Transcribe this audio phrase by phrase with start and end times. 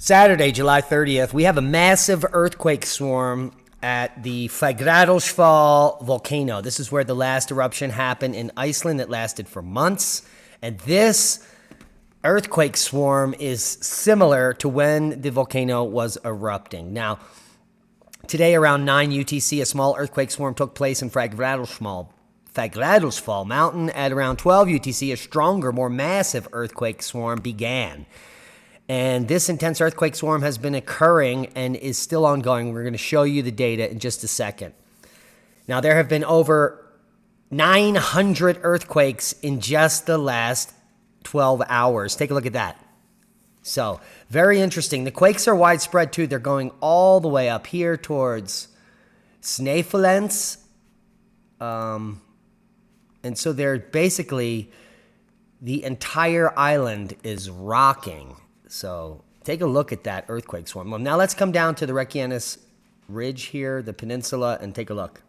[0.00, 3.50] Saturday, July 30th, we have a massive earthquake swarm
[3.82, 6.60] at the Fagradalsfjall volcano.
[6.60, 10.22] This is where the last eruption happened in Iceland that lasted for months.
[10.62, 11.44] And this
[12.22, 16.92] earthquake swarm is similar to when the volcano was erupting.
[16.92, 17.18] Now,
[18.28, 22.06] today around 9 UTC, a small earthquake swarm took place in Fagradalsfjall.
[23.48, 28.06] Mountain at around 12 UTC, a stronger, more massive earthquake swarm began.
[28.88, 32.72] And this intense earthquake swarm has been occurring and is still ongoing.
[32.72, 34.72] We're going to show you the data in just a second.
[35.66, 36.86] Now, there have been over
[37.50, 40.72] 900 earthquakes in just the last
[41.24, 42.16] 12 hours.
[42.16, 42.82] Take a look at that.
[43.60, 45.04] So, very interesting.
[45.04, 46.26] The quakes are widespread too.
[46.26, 48.68] They're going all the way up here towards
[49.42, 50.58] Snaefellsnes.
[51.60, 52.22] Um,
[53.22, 54.70] and so they're basically,
[55.60, 58.36] the entire island is rocking.
[58.68, 61.02] So take a look at that earthquake swarm.
[61.02, 62.58] Now let's come down to the Reykjanes
[63.08, 65.22] Ridge here, the peninsula, and take a look.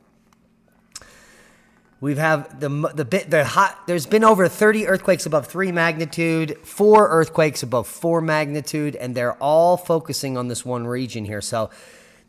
[2.01, 3.87] We've have the the bit the hot.
[3.87, 9.35] There's been over 30 earthquakes above three magnitude, four earthquakes above four magnitude, and they're
[9.35, 11.41] all focusing on this one region here.
[11.41, 11.69] So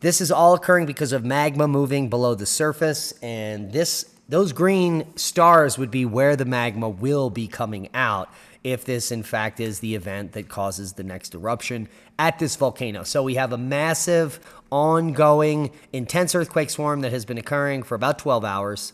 [0.00, 5.05] this is all occurring because of magma moving below the surface, and this those green
[5.17, 9.81] stars would be where the magma will be coming out if this, in fact, is
[9.81, 13.03] the event that causes the next eruption at this volcano.
[13.03, 14.39] So we have a massive,
[14.70, 18.92] ongoing, intense earthquake swarm that has been occurring for about 12 hours,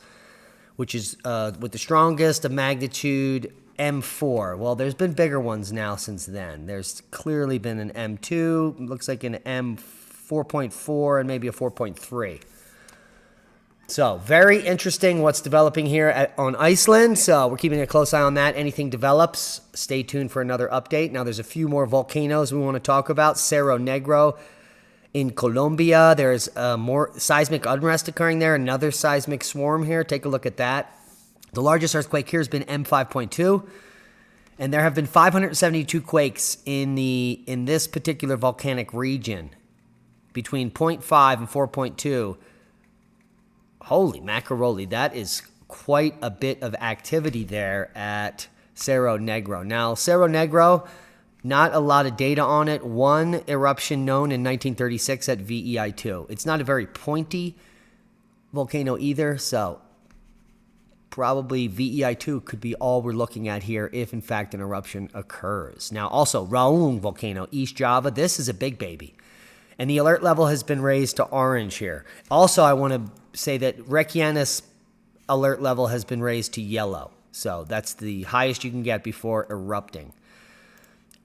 [0.77, 4.57] which is uh, with the strongest of magnitude M4.
[4.57, 6.65] Well, there's been bigger ones now since then.
[6.65, 12.41] There's clearly been an M2, looks like an M4.4, and maybe a 4.3.
[13.89, 17.21] So, very interesting what's developing here at, on Iceland.
[17.21, 18.57] So, we're keeping a close eye on that.
[18.57, 21.13] Anything develops, stay tuned for another update.
[21.13, 23.39] Now, there's a few more volcanoes we want to talk about.
[23.39, 24.37] Cerro Negro
[25.15, 26.15] in Colombia.
[26.17, 28.57] There's uh, more seismic unrest occurring there.
[28.57, 30.03] Another seismic swarm here.
[30.03, 30.93] Take a look at that.
[31.53, 33.69] The largest earthquake here has been M5.2.
[34.59, 39.51] And there have been 572 quakes in the in this particular volcanic region
[40.33, 42.37] between 0.5 and 4.2
[43.87, 49.65] Holy macaroni, that is quite a bit of activity there at Cerro Negro.
[49.65, 50.89] Now, Cerro Negro,
[51.45, 52.85] not a lot of data on it.
[52.85, 56.29] One eruption known in 1936 at VEI2.
[56.29, 57.55] It's not a very pointy
[58.53, 59.81] volcano either, so
[61.11, 65.93] probably VEI2 could be all we're looking at here if, in fact, an eruption occurs.
[65.93, 69.15] Now, also, Raung volcano, East Java, this is a big baby.
[69.79, 72.05] And the alert level has been raised to orange here.
[72.33, 74.63] Also, I want to say that Reykjanes
[75.29, 77.11] alert level has been raised to yellow.
[77.33, 80.13] So that's the highest you can get before erupting.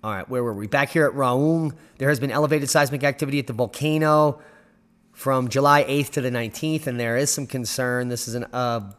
[0.04, 0.68] All right, where were we?
[0.68, 4.42] Back here at Raung, there has been elevated seismic activity at the volcano
[5.14, 8.10] from July 8th to the 19th, and there is some concern.
[8.10, 8.92] This is a uh,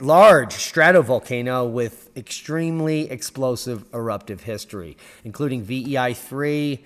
[0.00, 6.84] large stratovolcano with extremely explosive eruptive history, including VEI 3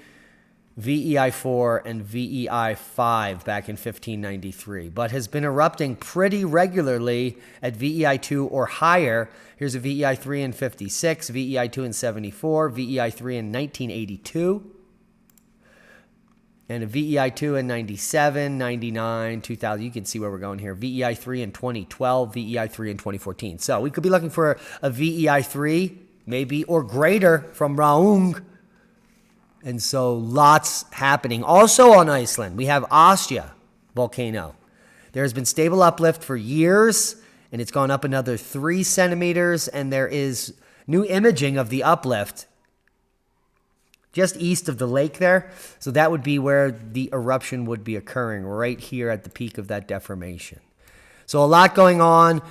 [0.81, 7.77] VEI 4 and VEI 5 back in 1593, but has been erupting pretty regularly at
[7.77, 9.29] VEI 2 or higher.
[9.57, 14.75] Here's a VEI 3 in 56, VEI 2 in 74, VEI 3 in 1982,
[16.71, 19.85] and a VEI 2 in 97, 99, 2000.
[19.85, 20.75] You can see where we're going here.
[20.75, 23.59] VEI 3 in 2012, VEI 3 in 2014.
[23.59, 28.43] So we could be looking for a VEI 3, maybe, or greater from Raung
[29.65, 31.43] and so lots happening.
[31.45, 33.51] Also on Iceland, we have Askja
[33.95, 34.55] volcano.
[35.13, 37.17] There has been stable uplift for years,
[37.53, 40.55] and it's gone up another three centimeters, and there is
[40.87, 42.47] new imaging of the uplift
[44.13, 45.51] just east of the lake there.
[45.79, 49.59] So that would be where the eruption would be occurring, right here at the peak
[49.59, 50.61] of that deformation.
[51.27, 52.43] So a lot going on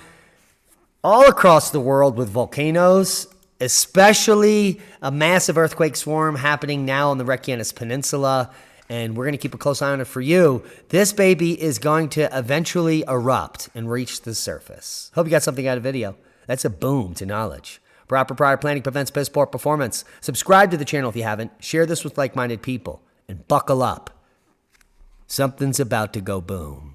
[1.04, 3.28] all across the world with volcanoes
[3.60, 8.52] especially a massive earthquake swarm happening now on the Reykjanes Peninsula.
[8.92, 10.64] And we're going to keep a close eye on it for you.
[10.90, 15.12] This baby is going to eventually erupt and reach the surface.
[15.14, 16.16] Hope you got something out of video.
[16.48, 17.82] That's a boom to knowledge.
[18.08, 20.04] Proper prior planning prevents piss poor performance.
[20.22, 21.52] Subscribe to the channel if you haven't.
[21.64, 23.04] Share this with like minded people.
[23.28, 24.10] And buckle up.
[25.28, 26.89] Something's about to go boom.